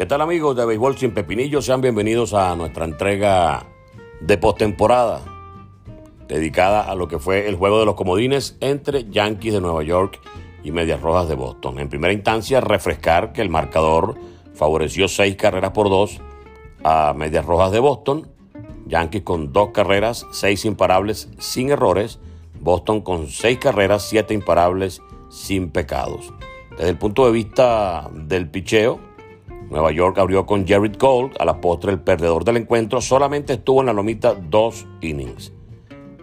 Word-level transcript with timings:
¿Qué 0.00 0.06
tal 0.06 0.22
amigos 0.22 0.56
de 0.56 0.64
Béisbol 0.64 0.96
sin 0.96 1.10
Pepinillos? 1.10 1.66
Sean 1.66 1.82
bienvenidos 1.82 2.32
a 2.32 2.56
nuestra 2.56 2.86
entrega 2.86 3.66
de 4.22 4.38
postemporada 4.38 5.20
dedicada 6.26 6.90
a 6.90 6.94
lo 6.94 7.06
que 7.06 7.18
fue 7.18 7.46
el 7.46 7.56
juego 7.56 7.78
de 7.80 7.84
los 7.84 7.96
comodines 7.96 8.56
entre 8.60 9.10
Yankees 9.10 9.52
de 9.52 9.60
Nueva 9.60 9.82
York 9.82 10.18
y 10.64 10.72
Medias 10.72 11.02
Rojas 11.02 11.28
de 11.28 11.34
Boston. 11.34 11.80
En 11.80 11.90
primera 11.90 12.14
instancia, 12.14 12.62
refrescar 12.62 13.34
que 13.34 13.42
el 13.42 13.50
marcador 13.50 14.14
favoreció 14.54 15.06
seis 15.06 15.36
carreras 15.36 15.72
por 15.72 15.90
dos 15.90 16.18
a 16.82 17.12
Medias 17.14 17.44
Rojas 17.44 17.70
de 17.70 17.80
Boston. 17.80 18.26
Yankees 18.86 19.20
con 19.20 19.52
dos 19.52 19.68
carreras, 19.74 20.26
seis 20.32 20.64
imparables 20.64 21.28
sin 21.38 21.68
errores. 21.68 22.20
Boston 22.58 23.02
con 23.02 23.26
seis 23.26 23.58
carreras, 23.58 24.08
siete 24.08 24.32
imparables 24.32 25.02
sin 25.28 25.70
pecados. 25.70 26.32
Desde 26.70 26.88
el 26.88 26.96
punto 26.96 27.26
de 27.26 27.32
vista 27.32 28.08
del 28.14 28.48
picheo, 28.48 29.09
Nueva 29.70 29.92
York 29.92 30.18
abrió 30.18 30.46
con 30.46 30.66
Jared 30.66 30.96
Gold, 30.98 31.36
a 31.38 31.44
la 31.44 31.60
postre 31.60 31.92
el 31.92 32.00
perdedor 32.00 32.44
del 32.44 32.56
encuentro, 32.56 33.00
solamente 33.00 33.52
estuvo 33.52 33.80
en 33.80 33.86
la 33.86 33.92
lomita 33.92 34.34
dos 34.34 34.84
innings. 35.00 35.52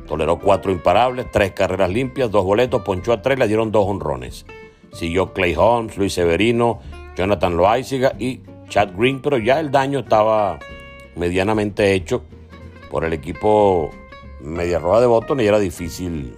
Toleró 0.05 0.37
cuatro 0.37 0.69
imparables, 0.69 1.31
tres 1.31 1.53
carreras 1.53 1.89
limpias, 1.89 2.29
dos 2.29 2.43
boletos, 2.43 2.81
ponchó 2.81 3.13
a 3.13 3.21
tres, 3.21 3.39
le 3.39 3.47
dieron 3.47 3.71
dos 3.71 3.87
honrones. 3.87 4.45
Siguió 4.91 5.31
Clay 5.31 5.55
Holmes, 5.55 5.97
Luis 5.97 6.13
Severino, 6.13 6.79
Jonathan 7.15 7.55
Loaiziga 7.55 8.13
y 8.19 8.41
Chad 8.67 8.89
Green, 8.97 9.21
pero 9.21 9.37
ya 9.37 9.61
el 9.61 9.71
daño 9.71 9.99
estaba 9.99 10.59
medianamente 11.15 11.93
hecho 11.93 12.23
por 12.91 13.05
el 13.05 13.13
equipo 13.13 13.91
Media 14.41 14.79
Roja 14.79 14.99
de 14.99 15.07
Boston 15.07 15.39
y 15.39 15.45
era 15.45 15.59
difícil, 15.59 16.35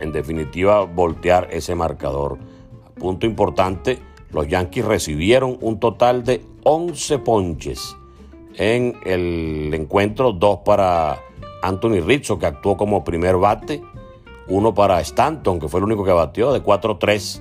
en 0.00 0.12
definitiva, 0.12 0.82
voltear 0.82 1.48
ese 1.52 1.76
marcador. 1.76 2.38
Punto 2.96 3.24
importante, 3.24 4.00
los 4.32 4.48
Yankees 4.48 4.84
recibieron 4.84 5.58
un 5.60 5.80
total 5.80 6.24
de 6.24 6.42
11 6.64 7.18
ponches 7.20 7.96
en 8.56 8.96
el 9.04 9.72
encuentro, 9.72 10.32
dos 10.32 10.60
para 10.64 11.20
Anthony 11.62 12.00
Rizzo, 12.04 12.38
que 12.38 12.46
actuó 12.46 12.76
como 12.76 13.04
primer 13.04 13.36
bate, 13.36 13.82
uno 14.48 14.74
para 14.74 15.00
Stanton, 15.00 15.60
que 15.60 15.68
fue 15.68 15.80
el 15.80 15.84
único 15.84 16.04
que 16.04 16.12
batió, 16.12 16.52
de 16.52 16.62
4-3, 16.62 17.40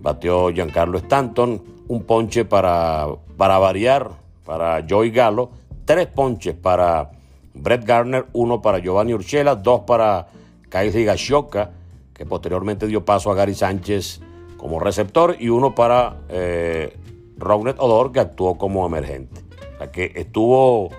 batió 0.00 0.50
Giancarlo 0.50 0.98
Stanton, 0.98 1.62
un 1.88 2.02
ponche 2.04 2.44
para, 2.44 3.06
para 3.36 3.58
variar, 3.58 4.10
para 4.44 4.84
Joey 4.88 5.10
Gallo, 5.10 5.50
tres 5.84 6.06
ponches 6.06 6.54
para 6.54 7.10
Brett 7.54 7.84
Garner, 7.84 8.26
uno 8.32 8.60
para 8.62 8.78
Giovanni 8.78 9.14
Urshela, 9.14 9.54
dos 9.54 9.82
para 9.82 10.28
Kyle 10.68 10.96
Higashioka, 10.96 11.70
que 12.12 12.26
posteriormente 12.26 12.86
dio 12.86 13.04
paso 13.04 13.30
a 13.30 13.34
Gary 13.34 13.54
Sánchez 13.54 14.20
como 14.62 14.78
receptor 14.78 15.34
y 15.40 15.48
uno 15.48 15.74
para 15.74 16.18
eh, 16.28 16.96
Odor 17.40 18.12
que 18.12 18.20
actuó 18.20 18.56
como 18.56 18.86
emergente. 18.86 19.40
O 19.74 19.78
sea 19.78 19.90
que 19.90 20.12
estuvo 20.14 20.90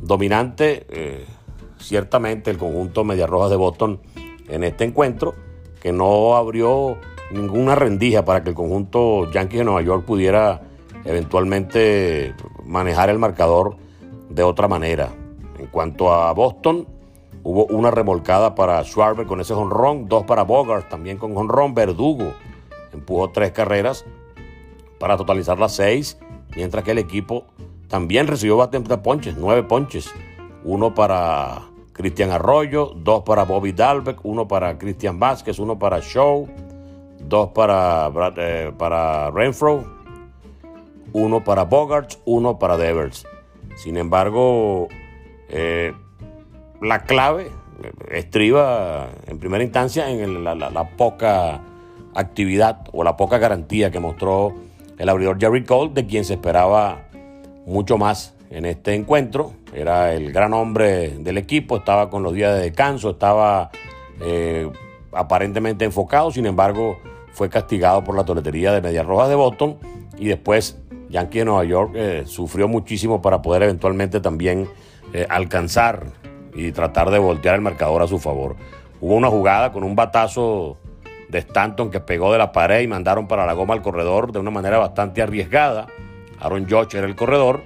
dominante 0.00 0.84
eh, 0.90 1.24
ciertamente 1.78 2.50
el 2.50 2.58
conjunto 2.58 3.04
Medias 3.04 3.30
Rojas 3.30 3.50
de 3.50 3.56
Boston 3.56 4.00
en 4.48 4.64
este 4.64 4.82
encuentro, 4.82 5.34
que 5.80 5.92
no 5.92 6.34
abrió 6.34 6.98
ninguna 7.30 7.76
rendija 7.76 8.24
para 8.24 8.42
que 8.42 8.48
el 8.48 8.56
conjunto 8.56 9.30
Yankees 9.30 9.60
de 9.60 9.64
Nueva 9.64 9.82
York 9.82 10.04
pudiera 10.04 10.62
eventualmente 11.04 12.34
manejar 12.64 13.08
el 13.08 13.20
marcador 13.20 13.76
de 14.30 14.42
otra 14.42 14.66
manera. 14.66 15.10
En 15.60 15.66
cuanto 15.68 16.12
a 16.12 16.32
Boston, 16.32 16.88
hubo 17.44 17.66
una 17.66 17.92
remolcada 17.92 18.56
para 18.56 18.82
Schwarber 18.82 19.28
con 19.28 19.40
ese 19.40 19.54
jonrón, 19.54 20.08
dos 20.08 20.24
para 20.24 20.42
Bogart 20.42 20.88
también 20.88 21.18
con 21.18 21.36
jonrón, 21.36 21.72
Verdugo 21.72 22.32
empujó 22.96 23.30
tres 23.30 23.52
carreras 23.52 24.04
para 24.98 25.16
totalizar 25.16 25.58
las 25.58 25.76
seis, 25.76 26.18
mientras 26.54 26.84
que 26.84 26.92
el 26.92 26.98
equipo 26.98 27.46
también 27.88 28.26
recibió 28.26 28.56
bastantes 28.56 28.96
ponches, 28.98 29.36
nueve 29.36 29.62
ponches, 29.62 30.10
uno 30.64 30.94
para 30.94 31.62
Cristian 31.92 32.30
Arroyo, 32.30 32.92
dos 32.96 33.22
para 33.22 33.44
Bobby 33.44 33.72
Dalbeck, 33.72 34.24
uno 34.24 34.48
para 34.48 34.76
Cristian 34.78 35.18
Vázquez, 35.18 35.58
uno 35.58 35.78
para 35.78 36.00
Show, 36.00 36.48
dos 37.20 37.50
para, 37.50 38.10
eh, 38.36 38.72
para 38.76 39.30
Renfro, 39.30 39.84
uno 41.12 41.44
para 41.44 41.64
Bogart, 41.64 42.14
uno 42.24 42.58
para 42.58 42.76
Devers. 42.76 43.26
Sin 43.76 43.96
embargo, 43.96 44.88
eh, 45.48 45.94
la 46.80 47.04
clave 47.04 47.50
estriba 48.10 49.08
en 49.26 49.38
primera 49.38 49.62
instancia 49.62 50.10
en 50.10 50.44
la 50.44 50.90
poca 50.96 51.60
actividad 52.16 52.80
o 52.92 53.04
la 53.04 53.16
poca 53.16 53.38
garantía 53.38 53.90
que 53.90 54.00
mostró 54.00 54.54
el 54.98 55.08
abridor 55.08 55.38
Jerry 55.38 55.64
Cole, 55.64 55.92
de 55.94 56.06
quien 56.06 56.24
se 56.24 56.34
esperaba 56.34 57.06
mucho 57.66 57.98
más 57.98 58.34
en 58.50 58.64
este 58.64 58.94
encuentro. 58.94 59.52
Era 59.74 60.14
el 60.14 60.32
gran 60.32 60.54
hombre 60.54 61.18
del 61.18 61.38
equipo, 61.38 61.76
estaba 61.76 62.08
con 62.10 62.22
los 62.22 62.32
días 62.32 62.54
de 62.54 62.62
descanso, 62.62 63.10
estaba 63.10 63.70
eh, 64.20 64.70
aparentemente 65.12 65.84
enfocado, 65.84 66.30
sin 66.30 66.46
embargo 66.46 66.98
fue 67.32 67.50
castigado 67.50 68.02
por 68.02 68.16
la 68.16 68.24
toletería 68.24 68.72
de 68.72 68.80
Medias 68.80 69.04
Rojas 69.04 69.28
de 69.28 69.34
Boston 69.34 69.76
y 70.16 70.28
después 70.28 70.78
Yankee 71.10 71.40
de 71.40 71.44
Nueva 71.44 71.64
York 71.64 71.92
eh, 71.94 72.22
sufrió 72.26 72.68
muchísimo 72.68 73.20
para 73.20 73.42
poder 73.42 73.62
eventualmente 73.62 74.20
también 74.20 74.68
eh, 75.12 75.26
alcanzar 75.28 76.06
y 76.54 76.72
tratar 76.72 77.10
de 77.10 77.18
voltear 77.18 77.54
el 77.54 77.60
marcador 77.60 78.02
a 78.02 78.06
su 78.06 78.18
favor. 78.18 78.56
Hubo 79.00 79.14
una 79.14 79.28
jugada 79.28 79.72
con 79.72 79.84
un 79.84 79.94
batazo 79.94 80.78
de 81.28 81.38
Stanton 81.38 81.90
que 81.90 82.00
pegó 82.00 82.32
de 82.32 82.38
la 82.38 82.52
pared 82.52 82.80
y 82.80 82.86
mandaron 82.86 83.26
para 83.26 83.46
la 83.46 83.52
goma 83.52 83.74
al 83.74 83.82
corredor 83.82 84.32
de 84.32 84.38
una 84.38 84.50
manera 84.50 84.78
bastante 84.78 85.22
arriesgada. 85.22 85.86
Aaron 86.40 86.68
Judge 86.68 86.98
era 86.98 87.06
el 87.06 87.16
corredor, 87.16 87.64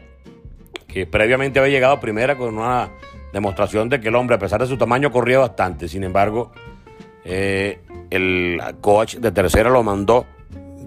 que 0.86 1.06
previamente 1.06 1.58
había 1.58 1.72
llegado 1.72 1.94
a 1.94 2.00
primera 2.00 2.36
con 2.36 2.56
una 2.56 2.90
demostración 3.32 3.88
de 3.88 4.00
que 4.00 4.08
el 4.08 4.16
hombre, 4.16 4.36
a 4.36 4.38
pesar 4.38 4.60
de 4.60 4.66
su 4.66 4.76
tamaño, 4.76 5.10
corría 5.10 5.38
bastante. 5.38 5.88
Sin 5.88 6.04
embargo, 6.04 6.52
eh, 7.24 7.80
el 8.10 8.60
coach 8.80 9.16
de 9.16 9.32
tercera 9.32 9.70
lo 9.70 9.82
mandó, 9.82 10.26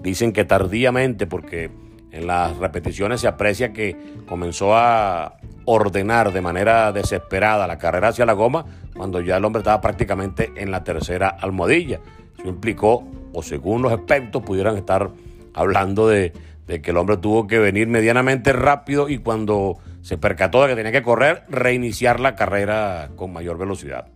dicen 0.00 0.32
que 0.32 0.44
tardíamente, 0.44 1.26
porque 1.26 1.70
en 2.10 2.26
las 2.26 2.56
repeticiones 2.58 3.20
se 3.20 3.28
aprecia 3.28 3.72
que 3.72 3.96
comenzó 4.26 4.76
a 4.76 5.34
ordenar 5.64 6.32
de 6.32 6.40
manera 6.40 6.92
desesperada 6.92 7.66
la 7.66 7.78
carrera 7.78 8.08
hacia 8.08 8.26
la 8.26 8.34
goma 8.34 8.66
cuando 8.94 9.20
ya 9.20 9.38
el 9.38 9.44
hombre 9.44 9.60
estaba 9.60 9.80
prácticamente 9.80 10.52
en 10.56 10.70
la 10.70 10.84
tercera 10.84 11.28
almohadilla. 11.28 12.00
Eso 12.38 12.48
implicó, 12.48 13.04
o 13.32 13.42
según 13.42 13.82
los 13.82 13.92
expertos, 13.92 14.42
pudieran 14.42 14.76
estar 14.76 15.10
hablando 15.54 16.08
de, 16.08 16.32
que 16.66 16.90
el 16.90 16.96
hombre 16.96 17.16
tuvo 17.16 17.46
que 17.46 17.58
venir 17.58 17.88
medianamente 17.88 18.52
rápido 18.52 19.08
y 19.08 19.18
cuando 19.18 19.78
se 20.02 20.18
percató 20.18 20.62
de 20.62 20.68
que 20.68 20.76
tenía 20.76 20.92
que 20.92 21.02
correr, 21.02 21.44
reiniciar 21.48 22.20
la 22.20 22.34
carrera 22.34 23.10
con 23.16 23.32
mayor 23.32 23.56
velocidad. 23.58 24.06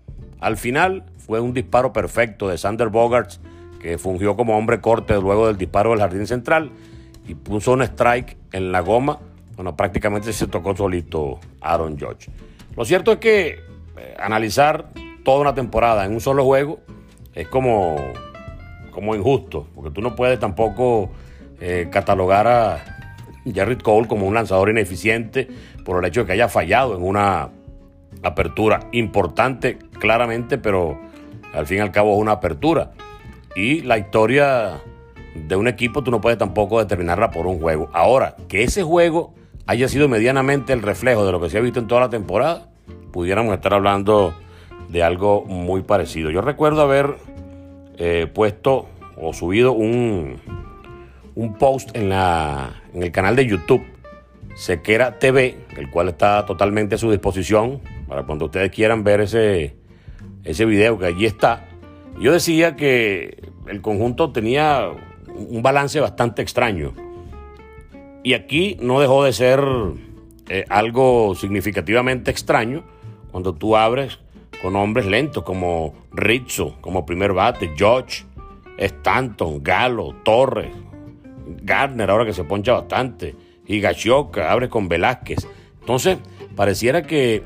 Al 0.40 0.56
final 0.56 1.04
fue 1.18 1.40
un 1.40 1.54
disparo 1.54 1.92
perfecto 1.92 2.48
de 2.48 2.58
Sander 2.58 2.88
Bogarts, 2.88 3.40
que 3.80 3.96
fungió 3.96 4.36
como 4.36 4.58
hombre 4.58 4.80
corte 4.80 5.14
luego 5.20 5.46
del 5.46 5.56
disparo 5.56 5.90
del 5.90 6.00
jardín 6.00 6.26
central 6.26 6.70
y 7.26 7.34
puso 7.34 7.72
un 7.72 7.82
strike 7.82 8.36
en 8.52 8.72
la 8.72 8.80
goma. 8.80 9.18
Bueno, 9.54 9.76
prácticamente 9.76 10.32
se 10.32 10.46
tocó 10.46 10.76
solito 10.76 11.38
Aaron 11.60 11.98
Judge. 11.98 12.30
Lo 12.76 12.84
cierto 12.84 13.12
es 13.12 13.18
que 13.18 13.48
eh, 13.96 14.14
analizar 14.18 14.90
toda 15.24 15.40
una 15.40 15.54
temporada 15.54 16.04
en 16.04 16.12
un 16.12 16.20
solo 16.20 16.44
juego 16.44 16.80
es 17.38 17.46
como, 17.46 17.96
como 18.90 19.14
injusto, 19.14 19.68
porque 19.72 19.90
tú 19.90 20.02
no 20.02 20.16
puedes 20.16 20.40
tampoco 20.40 21.10
eh, 21.60 21.88
catalogar 21.90 22.48
a 22.48 22.84
Jared 23.54 23.78
Cole 23.78 24.08
como 24.08 24.26
un 24.26 24.34
lanzador 24.34 24.70
ineficiente 24.70 25.48
por 25.84 26.02
el 26.02 26.08
hecho 26.08 26.22
de 26.22 26.26
que 26.26 26.32
haya 26.32 26.48
fallado 26.48 26.96
en 26.96 27.04
una 27.04 27.50
apertura 28.24 28.80
importante, 28.90 29.78
claramente, 30.00 30.58
pero 30.58 30.98
al 31.54 31.66
fin 31.66 31.78
y 31.78 31.80
al 31.80 31.92
cabo 31.92 32.16
es 32.16 32.20
una 32.20 32.32
apertura. 32.32 32.90
Y 33.54 33.82
la 33.82 33.98
historia 33.98 34.80
de 35.34 35.54
un 35.54 35.68
equipo 35.68 36.02
tú 36.02 36.10
no 36.10 36.20
puedes 36.20 36.38
tampoco 36.38 36.80
determinarla 36.80 37.30
por 37.30 37.46
un 37.46 37.60
juego. 37.60 37.88
Ahora, 37.92 38.34
que 38.48 38.64
ese 38.64 38.82
juego 38.82 39.32
haya 39.66 39.86
sido 39.86 40.08
medianamente 40.08 40.72
el 40.72 40.82
reflejo 40.82 41.24
de 41.24 41.30
lo 41.30 41.40
que 41.40 41.50
se 41.50 41.58
ha 41.58 41.60
visto 41.60 41.78
en 41.78 41.86
toda 41.86 42.00
la 42.00 42.10
temporada, 42.10 42.68
pudiéramos 43.12 43.54
estar 43.54 43.74
hablando 43.74 44.34
de 44.88 45.02
algo 45.02 45.44
muy 45.44 45.82
parecido. 45.82 46.30
Yo 46.30 46.40
recuerdo 46.40 46.82
haber 46.82 47.16
eh, 47.98 48.26
puesto 48.32 48.88
o 49.16 49.32
subido 49.32 49.72
un, 49.72 50.36
un 51.34 51.54
post 51.54 51.96
en, 51.96 52.08
la, 52.08 52.82
en 52.94 53.02
el 53.02 53.12
canal 53.12 53.36
de 53.36 53.46
YouTube 53.46 53.84
Sequera 54.54 55.18
TV, 55.18 55.56
el 55.76 55.90
cual 55.90 56.08
está 56.08 56.44
totalmente 56.44 56.96
a 56.96 56.98
su 56.98 57.10
disposición 57.10 57.80
para 58.08 58.24
cuando 58.24 58.46
ustedes 58.46 58.70
quieran 58.70 59.04
ver 59.04 59.20
ese, 59.20 59.76
ese 60.44 60.64
video 60.64 60.98
que 60.98 61.06
allí 61.06 61.26
está. 61.26 61.68
Yo 62.20 62.32
decía 62.32 62.74
que 62.74 63.50
el 63.68 63.80
conjunto 63.80 64.32
tenía 64.32 64.88
un 65.28 65.62
balance 65.62 66.00
bastante 66.00 66.42
extraño. 66.42 66.92
Y 68.24 68.34
aquí 68.34 68.76
no 68.80 68.98
dejó 68.98 69.22
de 69.22 69.32
ser 69.32 69.62
eh, 70.48 70.64
algo 70.68 71.34
significativamente 71.36 72.30
extraño 72.30 72.82
cuando 73.30 73.54
tú 73.54 73.76
abres 73.76 74.18
con 74.62 74.76
hombres 74.76 75.06
lentos 75.06 75.44
como 75.44 75.94
Rizzo, 76.12 76.76
como 76.80 77.06
primer 77.06 77.32
bate, 77.32 77.72
George, 77.76 78.24
Stanton, 78.76 79.62
Galo, 79.62 80.14
Torres, 80.24 80.72
Gardner, 81.62 82.10
ahora 82.10 82.24
que 82.24 82.32
se 82.32 82.44
poncha 82.44 82.72
bastante, 82.72 83.34
y 83.66 83.80
Gachoca, 83.80 84.50
abre 84.50 84.68
con 84.68 84.88
Velázquez. 84.88 85.46
Entonces, 85.80 86.18
pareciera 86.56 87.02
que 87.02 87.42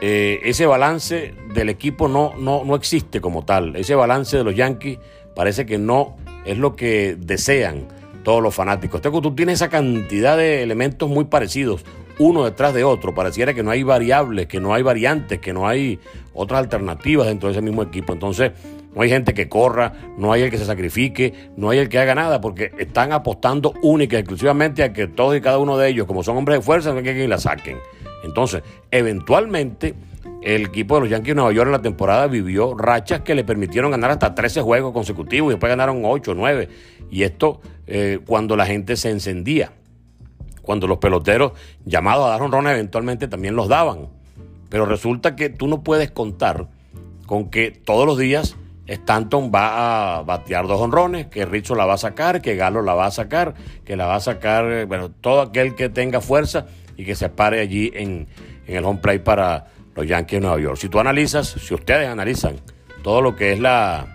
eh, 0.00 0.40
ese 0.44 0.66
balance 0.66 1.34
del 1.54 1.68
equipo 1.68 2.08
no, 2.08 2.34
no, 2.38 2.64
no 2.64 2.74
existe 2.74 3.20
como 3.20 3.44
tal. 3.44 3.76
Ese 3.76 3.94
balance 3.94 4.36
de 4.36 4.44
los 4.44 4.54
Yankees 4.54 4.98
parece 5.34 5.66
que 5.66 5.78
no 5.78 6.16
es 6.44 6.58
lo 6.58 6.76
que 6.76 7.16
desean 7.18 7.88
todos 8.22 8.42
los 8.42 8.54
fanáticos. 8.54 9.00
tú 9.00 9.34
tienes 9.34 9.54
esa 9.54 9.68
cantidad 9.68 10.36
de 10.36 10.62
elementos 10.62 11.08
muy 11.08 11.26
parecidos, 11.26 11.84
uno 12.18 12.44
detrás 12.44 12.74
de 12.74 12.84
otro. 12.84 13.14
Pareciera 13.14 13.54
que 13.54 13.62
no 13.62 13.70
hay 13.70 13.82
variables, 13.82 14.46
que 14.46 14.60
no 14.60 14.74
hay 14.74 14.82
variantes, 14.82 15.38
que 15.40 15.52
no 15.52 15.68
hay 15.68 15.98
otras 16.34 16.60
alternativas 16.60 17.26
dentro 17.26 17.48
de 17.48 17.52
ese 17.52 17.62
mismo 17.62 17.82
equipo. 17.82 18.12
Entonces, 18.12 18.52
no 18.94 19.02
hay 19.02 19.10
gente 19.10 19.34
que 19.34 19.48
corra, 19.48 19.92
no 20.16 20.32
hay 20.32 20.42
el 20.42 20.50
que 20.50 20.56
se 20.56 20.64
sacrifique, 20.64 21.50
no 21.56 21.68
hay 21.68 21.78
el 21.78 21.88
que 21.88 21.98
haga 21.98 22.14
nada, 22.14 22.40
porque 22.40 22.72
están 22.78 23.12
apostando 23.12 23.74
única 23.82 24.16
y 24.16 24.20
exclusivamente 24.20 24.82
a 24.82 24.92
que 24.92 25.06
todos 25.06 25.36
y 25.36 25.40
cada 25.42 25.58
uno 25.58 25.76
de 25.76 25.88
ellos, 25.88 26.06
como 26.06 26.22
son 26.22 26.36
hombres 26.38 26.58
de 26.58 26.62
fuerza, 26.62 26.92
no 26.92 26.98
hay 26.98 27.04
que 27.04 27.28
la 27.28 27.38
saquen. 27.38 27.76
Entonces, 28.24 28.62
eventualmente, 28.90 29.94
el 30.40 30.66
equipo 30.66 30.94
de 30.94 31.00
los 31.02 31.10
Yankees 31.10 31.32
de 31.32 31.34
Nueva 31.34 31.52
York 31.52 31.66
en 31.66 31.72
la 31.72 31.82
temporada 31.82 32.26
vivió 32.26 32.74
rachas 32.74 33.20
que 33.20 33.34
le 33.34 33.44
permitieron 33.44 33.90
ganar 33.90 34.12
hasta 34.12 34.34
13 34.34 34.62
juegos 34.62 34.92
consecutivos 34.92 35.50
y 35.50 35.54
después 35.54 35.68
ganaron 35.68 36.02
8 36.04 36.30
o 36.30 36.34
9. 36.34 36.68
Y 37.10 37.24
esto 37.24 37.60
eh, 37.86 38.20
cuando 38.24 38.56
la 38.56 38.64
gente 38.64 38.96
se 38.96 39.10
encendía, 39.10 39.72
cuando 40.66 40.86
los 40.86 40.98
peloteros 40.98 41.52
llamados 41.86 42.26
a 42.26 42.30
dar 42.30 42.42
honrones 42.42 42.74
eventualmente 42.74 43.28
también 43.28 43.56
los 43.56 43.68
daban. 43.68 44.08
Pero 44.68 44.84
resulta 44.84 45.36
que 45.36 45.48
tú 45.48 45.68
no 45.68 45.82
puedes 45.82 46.10
contar 46.10 46.66
con 47.24 47.48
que 47.48 47.70
todos 47.70 48.04
los 48.04 48.18
días 48.18 48.56
Stanton 48.86 49.50
va 49.54 50.18
a 50.18 50.22
batear 50.22 50.66
dos 50.66 50.80
honrones, 50.80 51.26
que 51.26 51.44
Rizzo 51.44 51.74
la 51.74 51.86
va 51.86 51.94
a 51.94 51.98
sacar, 51.98 52.40
que 52.40 52.56
Galo 52.56 52.82
la 52.82 52.94
va 52.94 53.06
a 53.06 53.10
sacar, 53.10 53.54
que 53.84 53.96
la 53.96 54.06
va 54.06 54.16
a 54.16 54.20
sacar, 54.20 54.86
bueno, 54.86 55.10
todo 55.10 55.40
aquel 55.40 55.74
que 55.74 55.88
tenga 55.88 56.20
fuerza 56.20 56.66
y 56.96 57.04
que 57.04 57.14
se 57.14 57.28
pare 57.28 57.60
allí 57.60 57.90
en, 57.94 58.26
el 58.66 58.84
home 58.84 59.00
play 59.00 59.18
para 59.18 59.66
los 59.94 60.06
Yankees 60.06 60.40
de 60.40 60.46
Nueva 60.46 60.60
York. 60.60 60.76
Si 60.76 60.88
tú 60.88 60.98
analizas, 60.98 61.48
si 61.48 61.74
ustedes 61.74 62.08
analizan 62.08 62.56
todo 63.02 63.20
lo 63.22 63.36
que 63.36 63.52
es 63.52 63.60
la, 63.60 64.06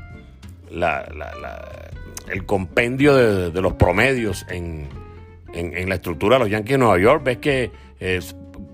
el 2.30 2.46
compendio 2.46 3.16
de, 3.16 3.62
los 3.62 3.74
promedios 3.74 4.46
en, 4.50 4.88
la 5.54 5.96
estructura 5.96 6.36
de 6.36 6.40
los 6.40 6.50
Yankees 6.50 6.74
de 6.74 6.78
Nueva 6.78 7.00
York, 7.00 7.24
ves 7.24 7.38
que 7.38 7.72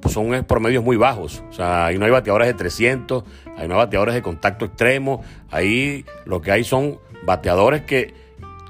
son 0.07 0.45
promedios 0.45 0.83
muy 0.83 0.97
bajos. 0.97 1.44
O 1.50 1.53
sea, 1.53 1.88
ahí 1.88 1.97
no 1.97 2.06
hay 2.06 2.12
bateadores 2.12 2.47
de 2.47 2.53
300, 2.53 3.24
ahí 3.57 3.68
no 3.68 3.75
hay 3.75 3.79
bateadores 3.79 4.15
de 4.15 4.21
contacto 4.21 4.65
extremo, 4.65 5.24
ahí 5.51 6.06
lo 6.25 6.41
que 6.41 6.51
hay 6.51 6.63
son 6.63 7.00
bateadores 7.25 7.81
que 7.81 8.13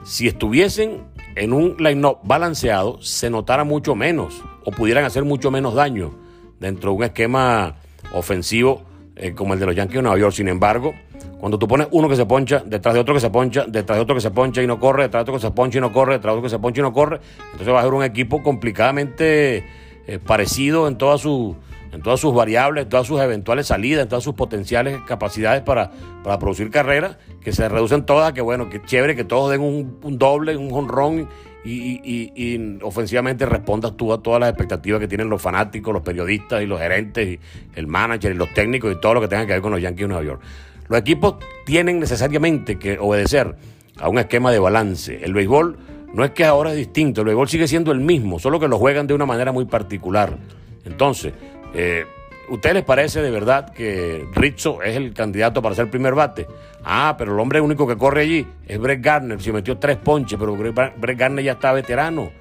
si 0.04 0.28
estuviesen 0.28 1.04
en 1.36 1.54
un 1.54 1.76
line-up 1.78 2.20
balanceado 2.24 3.02
se 3.02 3.30
notara 3.30 3.64
mucho 3.64 3.94
menos 3.94 4.42
o 4.64 4.72
pudieran 4.72 5.06
hacer 5.06 5.24
mucho 5.24 5.52
menos 5.52 5.76
daño 5.76 6.16
dentro 6.60 6.92
de 6.92 6.98
un 6.98 7.04
esquema 7.04 7.76
ofensivo 8.14 8.84
eh, 9.16 9.34
como 9.34 9.54
el 9.54 9.60
de 9.60 9.66
los 9.68 9.76
Yankees 9.76 9.98
de 9.98 10.02
Nueva 10.02 10.18
York. 10.18 10.34
Sin 10.34 10.48
embargo, 10.48 10.94
cuando 11.40 11.60
tú 11.60 11.68
pones 11.68 11.88
uno 11.92 12.10
que 12.10 12.16
se 12.16 12.26
poncha, 12.26 12.64
detrás 12.66 12.94
de 12.94 13.00
otro 13.00 13.14
que 13.14 13.20
se 13.20 13.30
poncha, 13.30 13.66
detrás 13.68 13.98
de 13.98 14.02
otro 14.02 14.16
que 14.16 14.22
se 14.22 14.32
poncha 14.32 14.62
y 14.62 14.68
no 14.68 14.80
corre, 14.80 15.04
detrás 15.04 15.20
de 15.20 15.24
otro 15.24 15.34
que 15.36 15.40
se 15.48 15.52
poncha 15.52 15.78
y 15.78 15.82
no 15.82 15.94
corre, 15.94 16.14
detrás 16.14 16.34
de 16.34 16.38
otro 16.38 16.44
que 16.44 16.50
se 16.50 16.60
poncha 16.60 16.82
y 16.82 16.84
no 16.84 16.94
corre, 16.94 17.20
entonces 17.52 17.74
va 17.74 17.80
a 17.80 17.84
ser 17.84 17.94
un 17.94 18.04
equipo 18.04 18.42
complicadamente 18.42 19.64
eh, 20.08 20.20
parecido 20.26 20.88
en 20.88 20.98
todas 20.98 21.22
sus 21.22 21.56
en 21.92 22.02
todas 22.02 22.20
sus 22.20 22.34
variables, 22.34 22.84
en 22.84 22.90
todas 22.90 23.08
sus 23.08 23.20
eventuales 23.20 23.68
salidas, 23.68 24.04
en 24.04 24.10
todas 24.10 24.24
sus 24.24 24.34
potenciales 24.34 25.00
capacidades 25.08 25.62
para, 25.62 25.92
para 26.24 26.38
producir 26.38 26.70
carreras, 26.70 27.18
que 27.42 27.52
se 27.52 27.68
reducen 27.70 28.06
todas, 28.06 28.34
que 28.34 28.42
bueno, 28.42 28.70
que 28.70 28.82
chévere, 28.84 29.16
que 29.16 29.24
todos 29.24 29.52
den 29.52 29.62
un, 29.62 30.18
doble, 30.18 30.58
un 30.58 30.72
honrón 30.72 31.30
y, 31.64 32.00
y, 32.04 32.80
ofensivamente 32.82 33.46
respondas 33.46 33.98
tú 33.98 34.14
a 34.14 34.22
todas 34.22 34.40
las 34.40 34.50
expectativas 34.50 35.00
que 35.00 35.08
tienen 35.08 35.30
los 35.30 35.42
fanáticos, 35.42 35.94
los 35.94 36.04
periodistas 36.04 36.62
y 36.62 36.66
los 36.66 36.80
gerentes, 36.80 37.28
y 37.28 37.40
el 37.76 37.88
manager 37.88 38.32
y 38.32 38.36
los 38.36 38.54
técnicos 38.54 38.94
y 38.94 39.02
todo 39.02 39.16
lo 39.16 39.22
que 39.22 39.28
tenga 39.28 39.46
que 39.46 39.54
ver 39.54 39.62
con 39.62 39.72
los 39.72 39.82
Yankees 39.82 40.04
de 40.04 40.08
Nueva 40.08 40.24
York. 40.24 40.42
Los 40.90 41.00
equipos 41.00 41.36
tienen 41.66 42.00
necesariamente 42.00 42.78
que 42.80 42.98
obedecer 43.00 43.56
a 44.00 44.10
un 44.10 44.20
esquema 44.20 44.52
de 44.52 44.60
balance. 44.60 45.24
El 45.24 45.34
béisbol 45.34 45.78
no 46.14 46.24
es 46.24 46.32
que 46.32 46.46
ahora 46.46 46.72
es 46.72 46.78
distinto, 46.78 47.22
el 47.22 47.26
béisbol 47.28 47.50
sigue 47.50 47.68
siendo 47.68 47.92
el 47.92 48.00
mismo, 48.00 48.40
solo 48.40 48.60
que 48.60 48.68
lo 48.68 48.78
juegan 48.78 49.08
de 49.08 49.14
una 49.14 49.26
manera 49.26 49.52
muy 49.52 49.66
particular. 49.66 50.38
Entonces, 50.86 51.34
eh, 51.74 52.06
¿Usted 52.50 52.74
les 52.74 52.84
parece 52.86 53.22
de 53.22 53.30
verdad 53.30 53.74
que 53.74 54.26
Rizzo 54.34 54.82
es 54.82 54.96
el 54.96 55.14
candidato 55.14 55.62
para 55.62 55.76
ser 55.76 55.90
primer 55.90 56.16
bate? 56.16 56.48
Ah, 56.82 57.16
pero 57.18 57.34
el 57.34 57.40
hombre 57.42 57.60
único 57.60 57.86
que 57.86 57.98
corre 57.98 58.22
allí 58.22 58.48
es 58.66 58.80
Brett 58.80 59.04
Garner. 59.04 59.42
Se 59.42 59.52
metió 59.52 59.78
tres 59.78 59.98
ponches, 59.98 60.40
pero 60.40 60.56
Brett 60.56 61.20
Garner 61.20 61.44
ya 61.44 61.54
está 61.54 61.74
veterano. 61.74 62.32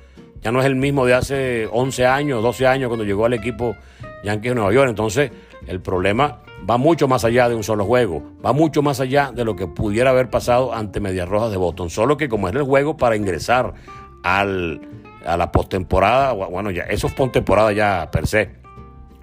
Ya 0.42 0.52
no 0.52 0.60
es 0.60 0.66
el 0.66 0.76
mismo 0.76 1.04
de 1.06 1.14
hace 1.14 1.68
11 1.72 2.06
años, 2.06 2.40
12 2.40 2.66
años 2.68 2.88
cuando 2.88 3.04
llegó 3.04 3.24
al 3.24 3.32
equipo 3.32 3.74
Yankees 4.22 4.52
de 4.52 4.54
Nueva 4.54 4.72
York. 4.72 4.90
Entonces, 4.90 5.32
el 5.66 5.80
problema 5.80 6.38
va 6.68 6.76
mucho 6.76 7.08
más 7.08 7.24
allá 7.24 7.48
de 7.48 7.54
un 7.54 7.62
solo 7.62 7.84
juego. 7.84 8.22
Va 8.44 8.52
mucho 8.52 8.82
más 8.82 9.00
allá 9.00 9.32
de 9.34 9.44
lo 9.44 9.56
que 9.56 9.66
pudiera 9.66 10.10
haber 10.10 10.30
pasado 10.30 10.74
ante 10.74 11.00
Medias 11.00 11.28
Rojas 11.28 11.50
de 11.50 11.56
Boston. 11.56 11.90
Solo 11.90 12.16
que 12.16 12.28
como 12.28 12.48
es 12.48 12.54
el 12.54 12.62
juego 12.62 12.96
para 12.96 13.16
ingresar 13.16 13.74
al, 14.22 14.80
a 15.24 15.36
la 15.36 15.52
postemporada, 15.52 16.32
bueno, 16.32 16.70
ya 16.70 16.82
eso 16.84 17.06
es 17.06 17.12
postemporada 17.14 17.72
ya 17.72 18.10
per 18.10 18.26
se 18.26 18.66